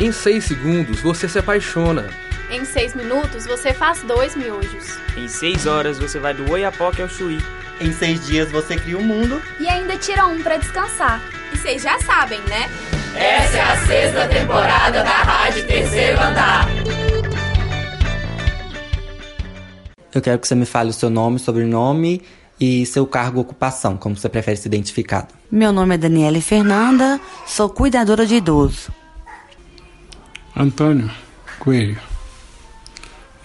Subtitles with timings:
[0.00, 2.08] Em 6 segundos você se apaixona.
[2.50, 4.96] Em 6 minutos você faz dois miojos.
[5.14, 7.38] Em 6 horas você vai do Oiapoque ao Chuí.
[7.78, 9.42] Em 6 dias você cria o um mundo.
[9.60, 11.20] E ainda tira um para descansar.
[11.52, 12.70] E vocês já sabem, né?
[13.14, 16.66] Essa é a sexta temporada da Rádio Terceiro Andar.
[20.14, 22.22] Eu quero que você me fale o seu nome, sobrenome
[22.58, 25.28] e seu cargo ou ocupação, como você prefere ser identificado.
[25.50, 28.99] Meu nome é Daniela Fernanda, sou cuidadora de idoso.
[30.60, 31.10] Antônio
[31.58, 31.98] Coelho.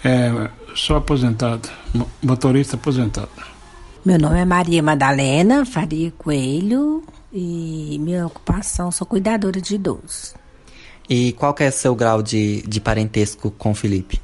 [0.04, 1.70] É, sou aposentado,
[2.22, 3.30] motorista aposentado.
[4.04, 10.36] Meu nome é Maria Madalena Faria Coelho e minha ocupação sou cuidadora de idosos.
[11.10, 14.20] E qual que é o seu grau de, de parentesco com o Felipe?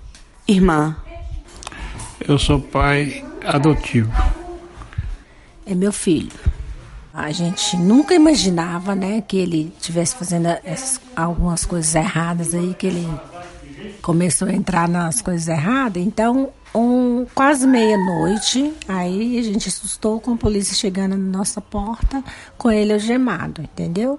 [0.46, 0.98] Irmã.
[2.28, 4.12] Eu sou pai adotivo.
[5.66, 6.32] É meu filho.
[7.14, 10.48] A gente nunca imaginava, né, que ele tivesse fazendo
[11.16, 13.08] algumas coisas erradas aí, que ele
[14.02, 16.02] começou a entrar nas coisas erradas.
[16.02, 22.24] Então, um, quase meia-noite, aí a gente assustou com a polícia chegando na nossa porta
[22.58, 24.18] com ele algemado, entendeu?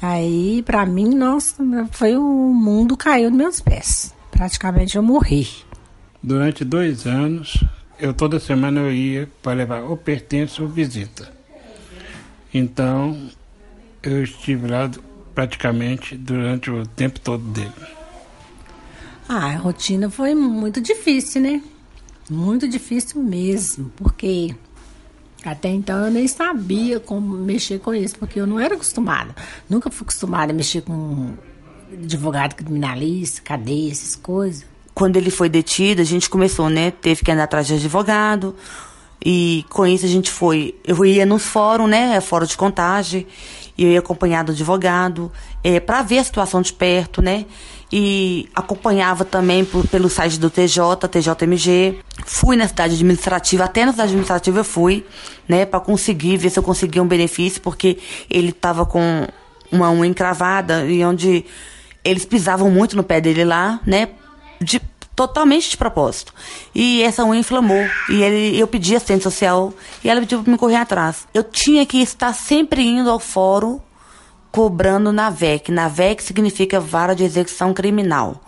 [0.00, 1.56] Aí, para mim, nossa,
[1.90, 4.14] foi o mundo caiu nos meus pés.
[4.30, 5.48] Praticamente eu morri.
[6.22, 7.62] Durante dois anos,
[7.98, 11.41] eu toda semana eu ia para levar ou pertence ou visita.
[12.52, 13.30] Então,
[14.02, 14.90] eu estive lá
[15.34, 17.72] praticamente durante o tempo todo dele.
[19.28, 21.62] Ah, a rotina foi muito difícil, né?
[22.28, 24.54] Muito difícil mesmo, porque
[25.44, 29.34] até então eu nem sabia como mexer com isso, porque eu não era acostumada.
[29.68, 31.34] Nunca fui acostumada a mexer com
[31.92, 36.90] advogado criminalista, cadeia, essas coisas quando ele foi detido, a gente começou, né?
[36.90, 38.54] Teve que andar atrás de advogado.
[39.24, 40.74] E com isso a gente foi.
[40.84, 42.20] Eu ia nos fóruns, né?
[42.20, 43.26] Fórum de contagem.
[43.76, 45.32] E eu ia acompanhado do advogado,
[45.64, 47.46] é, para ver a situação de perto, né?
[47.90, 51.98] E acompanhava também por, pelo site do TJ, TJMG.
[52.26, 55.06] Fui na cidade administrativa, até na cidade administrativa eu fui,
[55.48, 55.64] né?
[55.64, 59.26] Para conseguir ver se eu conseguia um benefício, porque ele estava com
[59.70, 61.44] uma unha encravada e onde
[62.04, 64.08] eles pisavam muito no pé dele lá, né?
[64.62, 64.80] de
[65.14, 66.32] totalmente de propósito.
[66.74, 67.84] E essa unha inflamou.
[68.08, 71.26] E ele, eu pedi assistente social e ela pediu para me correr atrás.
[71.32, 73.80] Eu tinha que estar sempre indo ao fórum
[74.50, 75.70] cobrando na VEC.
[75.70, 78.40] Na VEC significa vara de execução criminal.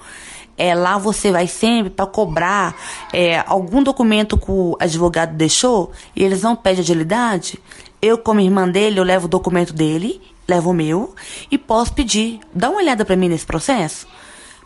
[0.57, 2.77] É, lá você vai sempre para cobrar
[3.13, 7.59] é, algum documento que o advogado deixou e eles não pedem agilidade.
[8.01, 11.15] Eu, como irmã dele, eu levo o documento dele, levo o meu
[11.51, 12.39] e posso pedir.
[12.55, 14.07] Dá uma olhada para mim nesse processo.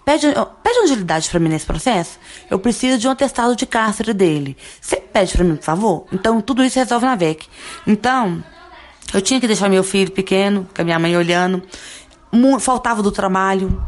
[0.09, 0.27] Pede,
[0.63, 2.19] pede agilidade para mim nesse processo.
[2.49, 4.57] Eu preciso de um atestado de cárcere dele.
[4.81, 6.07] Você pede para mim, por favor?
[6.11, 7.47] Então, tudo isso resolve na VEC.
[7.87, 8.43] Então,
[9.13, 11.63] eu tinha que deixar meu filho pequeno, com a minha mãe olhando.
[12.59, 13.87] Faltava do trabalho.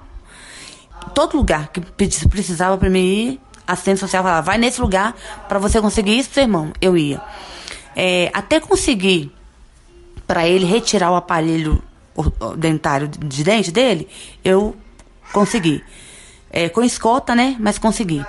[1.15, 5.17] Todo lugar que precisava para mim ir, a assistente social falava, vai nesse lugar
[5.49, 6.71] para você conseguir isso, seu irmão.
[6.83, 7.19] Eu ia.
[7.97, 9.35] É, até conseguir
[10.27, 11.83] para ele retirar o aparelho
[12.59, 14.07] dentário de dente dele,
[14.45, 14.77] eu
[15.33, 15.83] consegui
[16.51, 17.57] é, com escolta, né?
[17.59, 18.25] Mas consegui.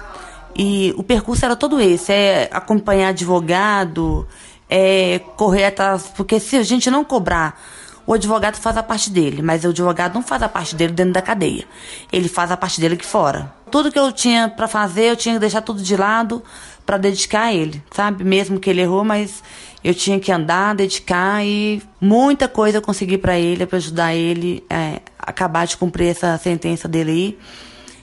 [0.55, 4.27] E o percurso era todo esse: é acompanhar advogado,
[4.69, 6.11] é correr atrás.
[6.15, 7.59] Porque se a gente não cobrar,
[8.05, 11.13] o advogado faz a parte dele, mas o advogado não faz a parte dele dentro
[11.13, 11.65] da cadeia.
[12.11, 13.53] Ele faz a parte dele aqui fora.
[13.69, 16.43] Tudo que eu tinha para fazer, eu tinha que deixar tudo de lado
[16.85, 18.23] para dedicar a ele, sabe?
[18.23, 19.41] Mesmo que ele errou, mas
[19.83, 24.63] eu tinha que andar, dedicar e muita coisa eu consegui para ele, para ajudar ele
[24.69, 27.39] é, acabar de cumprir essa sentença dele aí.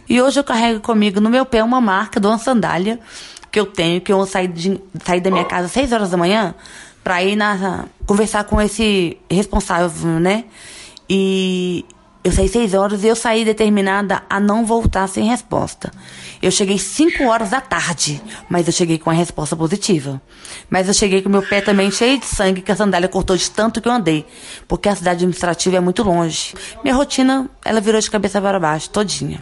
[0.08, 2.98] E hoje eu carrego comigo no meu pé uma marca de uma sandália
[3.50, 6.16] que eu tenho, que eu saí, de, saí da minha casa às 6 horas da
[6.16, 6.54] manhã
[7.04, 10.44] para ir na, conversar com esse responsável, né?
[11.08, 11.84] E
[12.24, 15.91] eu saí 6 horas e eu saí determinada a não voltar sem resposta.
[16.40, 20.20] Eu cheguei 5 horas da tarde, mas eu cheguei com a resposta positiva.
[20.70, 23.50] Mas eu cheguei com meu pé também cheio de sangue, que a sandália cortou de
[23.50, 24.26] tanto que eu andei.
[24.66, 26.54] Porque a cidade administrativa é muito longe.
[26.82, 29.40] Minha rotina, ela virou de cabeça para baixo, todinha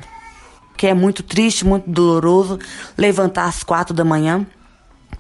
[0.76, 2.58] que é muito triste, muito doloroso,
[2.96, 4.46] levantar às quatro da manhã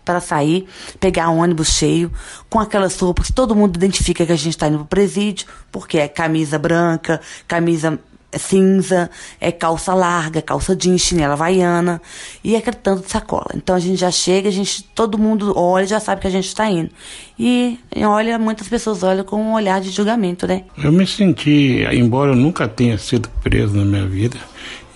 [0.04, 0.68] para sair,
[1.00, 2.12] pegar um ônibus cheio,
[2.48, 5.98] com aquelas roupas que todo mundo identifica que a gente está indo pro presídio, porque
[5.98, 7.98] é camisa branca, camisa
[8.38, 9.10] cinza,
[9.40, 12.00] é calça larga, calça jeans, chinela havaiana
[12.42, 13.48] e aquele tanto de sacola.
[13.54, 16.46] Então a gente já chega, a gente, todo mundo olha, já sabe que a gente
[16.46, 16.90] está indo.
[17.38, 20.64] E olha, muitas pessoas olham com um olhar de julgamento, né?
[20.82, 24.38] Eu me senti, embora eu nunca tenha sido preso na minha vida,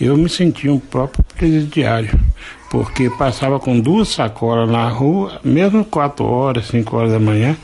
[0.00, 2.18] eu me sentia um próprio presidiário,
[2.70, 7.56] porque passava com duas sacolas na rua, mesmo 4 horas, 5 horas da manhã,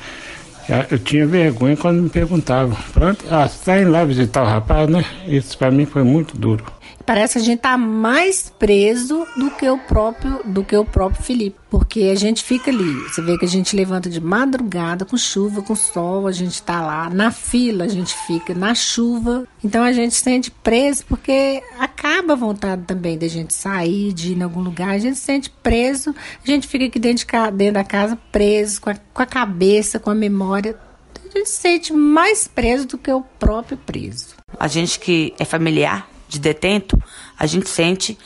[0.90, 2.76] Eu tinha vergonha quando me perguntavam.
[2.92, 5.04] Pronto, ah, você indo lá visitar o rapaz, né?
[5.26, 6.64] Isso para mim foi muito duro.
[7.06, 11.22] Parece que a gente tá mais preso do que o próprio do que o próprio
[11.22, 12.94] Felipe, porque a gente fica ali.
[13.04, 16.84] Você vê que a gente levanta de madrugada com chuva, com sol, a gente tá
[16.84, 19.46] lá na fila, a gente fica na chuva.
[19.62, 24.32] Então a gente se sente preso porque acaba a vontade também da gente sair, de
[24.32, 24.88] ir em algum lugar.
[24.88, 28.80] A gente se sente preso, a gente fica aqui dentro, de, dentro da casa preso,
[28.80, 30.76] com a, com a cabeça, com a memória.
[31.24, 34.34] A gente se sente mais preso do que o próprio preso.
[34.58, 37.00] A gente que é familiar de detento,
[37.38, 38.18] a gente sente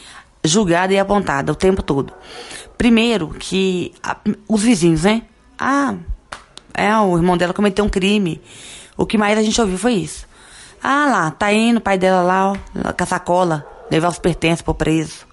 [0.45, 2.13] julgada e apontada o tempo todo.
[2.77, 4.17] Primeiro, que a,
[4.49, 5.23] os vizinhos, né?
[5.59, 5.95] Ah,
[6.75, 8.41] é, o irmão dela cometeu um crime.
[8.97, 10.27] O que mais a gente ouviu foi isso.
[10.83, 12.55] Ah lá, tá indo o pai dela lá, ó,
[12.93, 15.27] com a sacola, levar os pertences pro preso.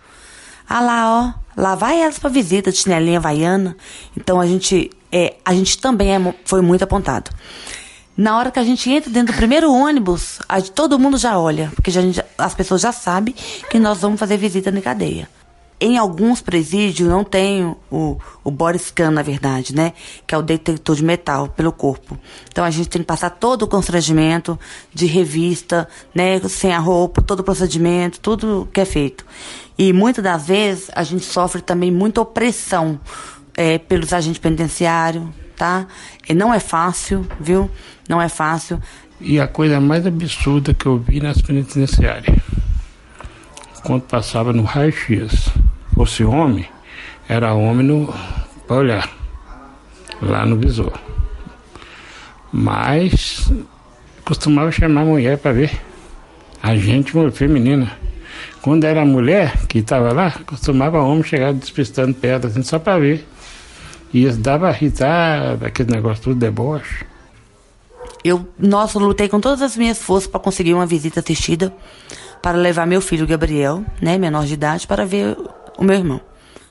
[0.68, 3.78] Ah lá, ó, lá vai elas pra visita de chinelinha vaiana.
[4.16, 7.32] Então a gente, é, a gente também é, foi muito apontado.
[8.18, 11.72] Na hora que a gente entra dentro do primeiro ônibus, a, todo mundo já olha,
[11.76, 12.02] porque já,
[12.36, 13.36] as pessoas já sabem
[13.70, 15.30] que nós vamos fazer visita na cadeia.
[15.80, 19.94] Em alguns presídios não tem o, o body scan, na verdade, né?
[20.26, 22.18] Que é o detector de metal pelo corpo.
[22.52, 24.60] Então a gente tem que passar todo o constrangimento
[24.92, 26.40] de revista, né?
[26.50, 29.24] Sem a roupa, todo o procedimento, tudo que é feito.
[29.78, 33.00] E muitas das vezes a gente sofre também muita opressão
[33.56, 35.24] é, pelos agentes penitenciários,
[35.58, 35.88] tá?
[36.30, 37.70] E não é fácil, viu?
[38.08, 38.82] Não é fácil.
[39.20, 42.38] E a coisa mais absurda que eu vi nas penitenciárias,
[43.84, 45.50] quando passava no raio-x,
[45.96, 46.70] fosse homem,
[47.28, 48.14] era homem no
[48.68, 49.10] para olhar,
[50.22, 50.94] lá no visor.
[52.52, 53.52] Mas
[54.24, 55.72] costumava chamar mulher para ver.
[56.62, 57.92] A gente feminina.
[58.62, 63.28] Quando era mulher que estava lá, costumava homem chegar despistando pedras assim, só para ver.
[64.14, 67.06] E eles davam risada, aquele negócio tudo deboche.
[68.24, 71.74] Eu, nossa, lutei com todas as minhas forças para conseguir uma visita assistida
[72.42, 75.38] para levar meu filho Gabriel, né, menor de idade, para ver
[75.78, 76.22] o meu irmão,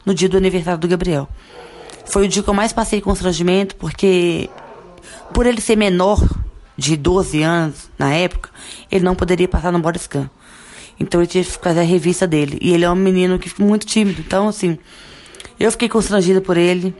[0.04, 1.28] no dia do aniversário do Gabriel.
[2.06, 4.48] Foi o dia que eu mais passei constrangimento, porque
[5.34, 6.22] por ele ser menor
[6.76, 8.50] de 12 anos na época,
[8.90, 10.30] ele não poderia passar no body scan.
[10.98, 12.58] Então eu tinha que fazer a revista dele.
[12.60, 14.20] E ele é um menino que muito tímido.
[14.20, 14.78] Então, assim,
[15.58, 16.94] eu fiquei constrangida por ele.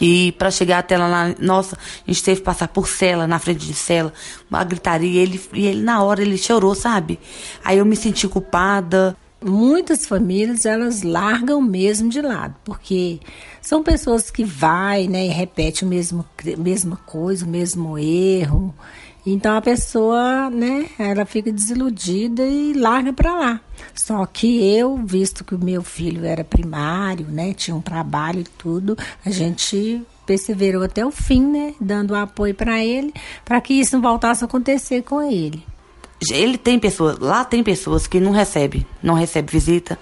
[0.00, 3.66] E para chegar até lá, nossa, a gente teve que passar por cela, na frente
[3.66, 4.12] de cela,
[4.50, 5.22] uma gritaria.
[5.22, 7.18] Ele, e ele, na hora, ele chorou, sabe?
[7.64, 9.16] Aí eu me senti culpada.
[9.42, 13.20] Muitas famílias, elas largam mesmo de lado, porque
[13.60, 16.24] são pessoas que vai, né, e repete o mesmo,
[16.58, 18.74] mesma coisa, o mesmo erro.
[19.26, 23.60] Então a pessoa, né, ela fica desiludida e larga para lá.
[23.92, 28.44] Só que eu, visto que o meu filho era primário, né, tinha um trabalho e
[28.44, 33.12] tudo, a gente perseverou até o fim, né, dando apoio para ele,
[33.44, 35.64] para que isso não voltasse a acontecer com ele.
[36.30, 39.98] Ele tem pessoas, lá tem pessoas que não recebe, não recebe visita.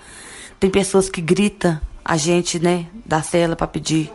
[0.61, 4.13] Tem pessoas que grita a gente, né, da cela para pedir,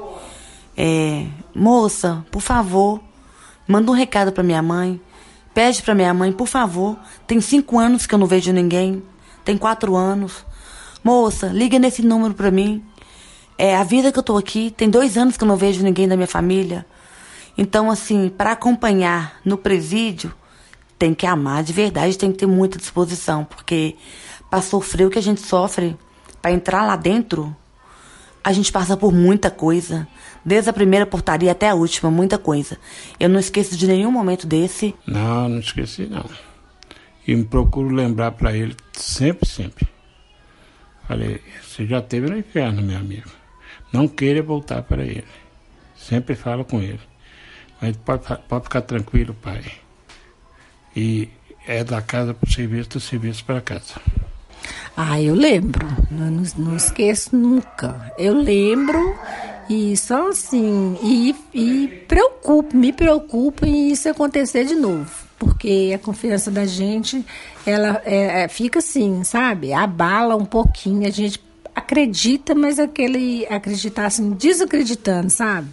[0.78, 3.02] é, moça, por favor,
[3.70, 5.00] Manda um recado para minha mãe.
[5.54, 6.98] Pede para minha mãe, por favor.
[7.28, 9.04] Tem cinco anos que eu não vejo ninguém.
[9.46, 10.44] Tem quatro anos.
[11.04, 12.84] Moça, liga nesse número para mim.
[13.60, 14.72] É a vida que eu tô aqui.
[14.72, 16.84] Tem dois anos que eu não vejo ninguém da minha família.
[17.56, 20.34] Então, assim, para acompanhar no presídio,
[20.98, 23.96] tem que amar de verdade, tem que ter muita disposição, porque
[24.50, 25.96] para sofrer o que a gente sofre,
[26.42, 27.56] para entrar lá dentro,
[28.44, 30.08] a gente passa por muita coisa.
[30.44, 32.78] Desde a primeira portaria até a última, muita coisa.
[33.20, 34.96] Eu não esqueço de nenhum momento desse.
[35.06, 36.26] Não, não esqueci não.
[37.28, 39.88] E me procuro lembrar para ele sempre, sempre.
[41.08, 43.30] Falei, você já esteve no inferno, meu amigo.
[43.92, 45.26] Não queira voltar para ele.
[45.96, 47.00] Sempre falo com ele.
[47.82, 49.64] Mas pode, pode ficar tranquilo, pai.
[50.96, 51.30] E
[51.68, 53.96] é da casa para o serviço, do serviço para casa.
[54.96, 55.88] Ah, eu lembro.
[56.12, 58.14] Não, não, não, esqueço nunca.
[58.18, 59.16] Eu lembro
[59.70, 60.98] e só assim.
[61.02, 65.10] E, e preocupo, me preocupo em isso acontecer de novo.
[65.38, 67.26] Porque a confiança da gente,
[67.66, 69.72] ela é, é, fica assim, sabe?
[69.72, 71.08] Abala um pouquinho.
[71.08, 71.42] A gente
[71.74, 75.70] acredita, mas aquele acreditar assim, desacreditando, sabe?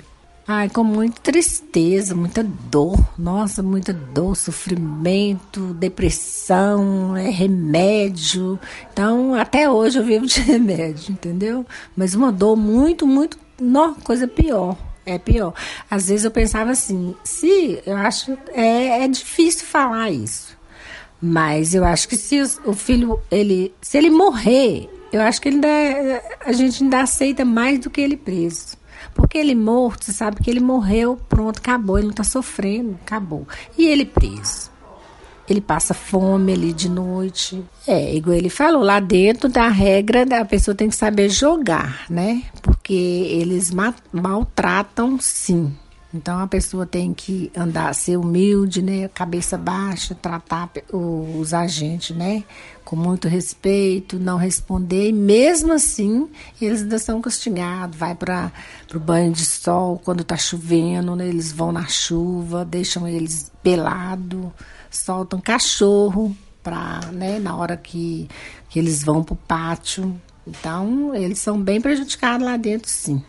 [0.48, 8.56] Ai, com muita tristeza, muita dor, nossa, muita dor, sofrimento, depressão, é remédio.
[8.92, 11.66] Então, até hoje eu vivo de remédio, entendeu?
[11.96, 14.78] Mas uma dor muito, muito, não, coisa pior.
[15.04, 15.52] É pior.
[15.90, 20.56] Às vezes eu pensava assim, se eu acho é, é difícil falar isso,
[21.20, 25.56] mas eu acho que se o filho ele, se ele morrer, eu acho que ele
[25.56, 28.75] ainda, a gente ainda aceita mais do que ele preso.
[29.14, 33.46] Porque ele morto, você sabe que ele morreu, pronto, acabou, ele não está sofrendo, acabou.
[33.76, 34.70] E ele preso.
[35.48, 37.62] Ele passa fome ali de noite.
[37.86, 42.42] É, igual ele falou, lá dentro da regra, a pessoa tem que saber jogar, né?
[42.60, 45.72] Porque eles ma maltratam sim.
[46.16, 49.06] Então a pessoa tem que andar, ser humilde, né?
[49.08, 52.42] Cabeça baixa, tratar os agentes, né?
[52.85, 55.11] Com muito respeito, não responder.
[55.11, 56.28] E mesmo assim,
[56.61, 57.99] eles ainda são castigados.
[57.99, 58.50] Vai para
[58.94, 61.28] o banho de sol quando está chovendo, né?
[61.28, 64.46] eles vão na chuva, deixam eles pelados,
[64.90, 67.38] soltam cachorro para, né?
[67.38, 68.26] Na hora que,
[68.70, 70.18] que eles vão para o pátio.
[70.46, 73.23] Então, eles são bem prejudicados lá dentro, sim.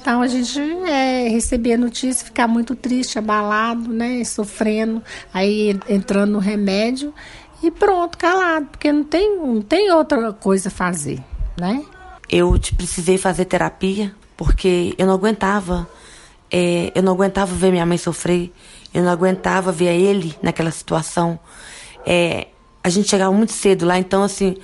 [0.00, 4.22] Então a gente é, receber a notícia, ficar muito triste, abalado, né?
[4.24, 5.02] Sofrendo,
[5.32, 7.12] aí entrando no remédio
[7.62, 11.20] e pronto, calado, porque não tem, não tem outra coisa a fazer,
[11.58, 11.84] né?
[12.30, 15.88] Eu precisei fazer terapia porque eu não aguentava.
[16.50, 18.50] É, eu não aguentava ver minha mãe sofrer,
[18.94, 21.38] eu não aguentava ver ele naquela situação.
[22.06, 22.46] É,
[22.82, 24.56] a gente chegava muito cedo lá, então assim,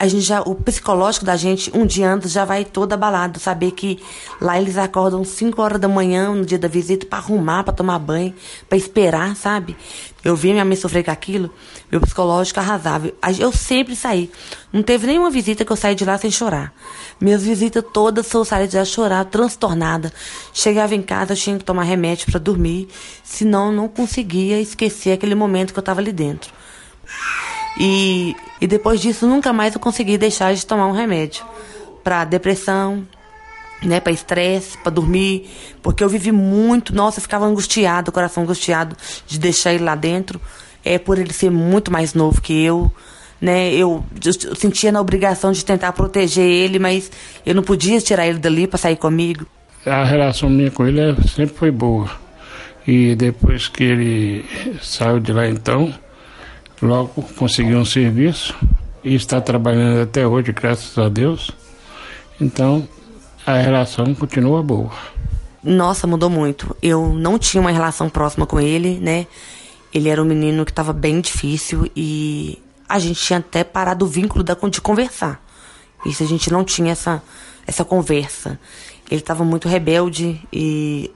[0.00, 3.40] a gente já, o psicológico da gente, um dia antes, já vai todo abalado.
[3.40, 4.00] Saber que
[4.40, 7.98] lá eles acordam 5 horas da manhã no dia da visita para arrumar, para tomar
[7.98, 8.32] banho,
[8.68, 9.76] para esperar, sabe?
[10.24, 11.50] Eu vi minha mãe sofrer com aquilo,
[11.90, 13.10] meu psicológico arrasava.
[13.40, 14.30] Eu sempre saí.
[14.72, 16.72] Não teve nenhuma visita que eu saí de lá sem chorar.
[17.20, 20.12] Minhas visitas todas eu saí de lá chorar, transtornada.
[20.52, 22.88] Chegava em casa, eu tinha que tomar remédio para dormir,
[23.24, 26.52] senão não conseguia esquecer aquele momento que eu estava ali dentro.
[27.78, 31.44] E, e depois disso, nunca mais eu consegui deixar de tomar um remédio
[32.02, 33.06] para depressão,
[33.82, 35.48] né, para estresse, para dormir,
[35.82, 40.40] porque eu vivi muito, nossa, eu ficava angustiado, coração angustiado de deixar ele lá dentro,
[40.84, 42.90] é por ele ser muito mais novo que eu,
[43.40, 43.72] né?
[43.72, 47.10] Eu, eu sentia na obrigação de tentar proteger ele, mas
[47.46, 49.46] eu não podia tirar ele dali para sair comigo.
[49.86, 52.10] A relação minha com ele é, sempre foi boa.
[52.86, 54.44] E depois que ele
[54.82, 55.94] saiu de lá então,
[56.80, 58.54] Logo conseguiu um serviço
[59.02, 61.50] e está trabalhando até hoje, graças a Deus.
[62.40, 62.88] Então
[63.46, 64.90] a relação continua boa.
[65.62, 66.76] Nossa, mudou muito.
[66.80, 69.26] Eu não tinha uma relação próxima com ele, né?
[69.92, 72.58] Ele era um menino que estava bem difícil e
[72.88, 75.42] a gente tinha até parado o vínculo da, de conversar.
[76.06, 77.22] Isso a gente não tinha essa,
[77.66, 78.58] essa conversa.
[79.10, 81.10] Ele estava muito rebelde e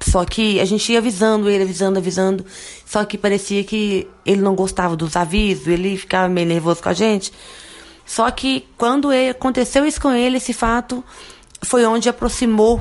[0.00, 2.44] só que a gente ia avisando ele, avisando, avisando.
[2.84, 6.92] Só que parecia que ele não gostava dos avisos, ele ficava meio nervoso com a
[6.92, 7.32] gente.
[8.04, 11.02] Só que quando aconteceu isso com ele, esse fato,
[11.62, 12.80] foi onde aproximou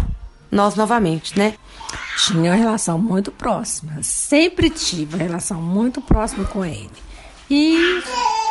[0.52, 1.56] nós novamente, né?
[2.26, 4.02] Tinha uma relação muito próxima.
[4.04, 6.92] Sempre tive uma relação muito próxima com ele.
[7.50, 8.02] E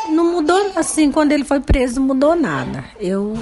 [0.09, 2.85] não mudou, assim, quando ele foi preso, não mudou nada.
[2.99, 3.37] Eu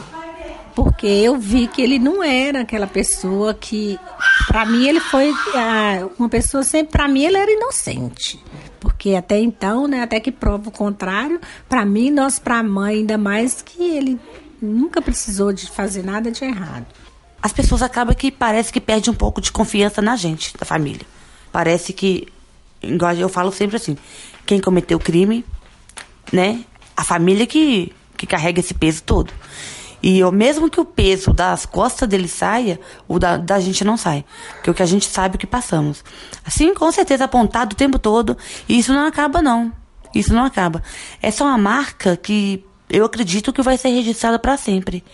[0.74, 3.98] porque eu vi que ele não era aquela pessoa que
[4.46, 8.42] para mim ele foi ah, uma pessoa sempre para mim ele era inocente.
[8.78, 12.96] Porque até então né até que prova o contrário para mim nós para a mãe
[12.96, 14.18] ainda mais que ele
[14.60, 16.86] nunca precisou de fazer nada de errado.
[17.42, 21.06] As pessoas acabam que parece que perde um pouco de confiança na gente da família.
[21.50, 22.28] Parece que
[22.82, 23.96] igual eu falo sempre assim
[24.46, 25.44] quem cometeu o crime
[26.32, 26.64] né
[26.96, 29.32] a família que que carrega esse peso todo
[30.02, 33.96] e eu, mesmo que o peso das costas dele saia, o da, da gente não
[33.96, 34.24] sai.
[34.54, 36.02] Porque o que a gente sabe é o que passamos.
[36.44, 38.36] Assim, com certeza, apontado o tempo todo.
[38.68, 39.72] E isso não acaba, não.
[40.14, 40.82] Isso não acaba.
[41.20, 45.04] Essa é uma marca que eu acredito que vai ser registrada para sempre.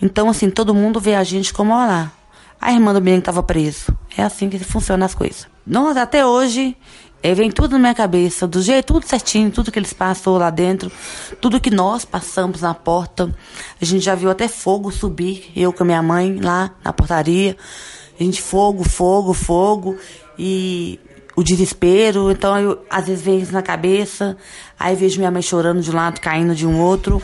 [0.00, 2.12] Então, assim, todo mundo vê a gente como, olha lá,
[2.60, 3.96] a irmã do menino estava preso.
[4.16, 5.48] É assim que funcionam as coisas.
[5.66, 6.76] Nossa, até hoje,
[7.24, 10.50] é, vem tudo na minha cabeça, do jeito, tudo certinho, tudo que eles passou lá
[10.50, 10.92] dentro,
[11.40, 13.34] tudo que nós passamos na porta.
[13.80, 17.56] A gente já viu até fogo subir, eu com a minha mãe lá na portaria.
[18.20, 19.96] A gente, fogo, fogo, fogo.
[20.38, 21.00] E
[21.34, 22.30] o desespero.
[22.30, 24.36] Então, eu, às vezes vem isso na cabeça.
[24.78, 27.22] Aí vejo minha mãe chorando de um lado, caindo de um outro.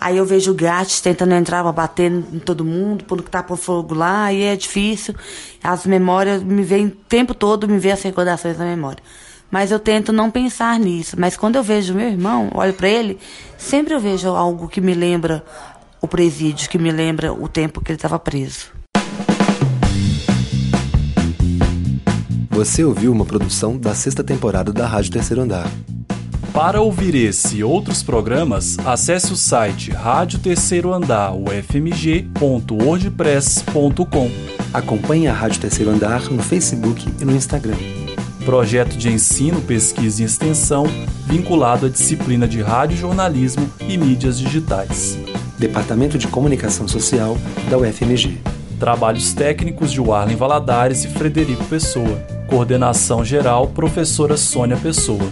[0.00, 3.42] Aí eu vejo o gato tentando entrar pra bater em todo mundo, por que tá
[3.42, 5.14] por fogo lá, e é difícil.
[5.62, 9.02] As memórias me vêm o tempo todo, me vêm as recordações na memória.
[9.50, 11.16] Mas eu tento não pensar nisso.
[11.18, 13.18] Mas quando eu vejo meu irmão, olho para ele,
[13.56, 15.44] sempre eu vejo algo que me lembra
[16.00, 18.74] o presídio, que me lembra o tempo que ele estava preso.
[22.50, 25.70] Você ouviu uma produção da sexta temporada da Rádio Terceiro Andar.
[26.54, 34.30] Para ouvir esse e outros programas, acesse o site Rádio Terceiro Andar, ufmg.wordpress.com.
[34.72, 38.05] Acompanhe a Rádio Terceiro Andar no Facebook e no Instagram
[38.46, 40.86] projeto de ensino, pesquisa e extensão
[41.26, 45.18] vinculado à disciplina de rádio jornalismo e mídias digitais.
[45.58, 47.36] Departamento de Comunicação Social
[47.68, 48.38] da UFMG.
[48.78, 52.22] Trabalhos técnicos de Warlen Valadares e Frederico Pessoa.
[52.46, 55.28] Coordenação geral, professora Sônia Pessoa.